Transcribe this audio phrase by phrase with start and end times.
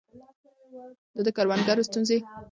[1.15, 2.39] ده د کروندګرو ستونزې له نږدې ليدلې.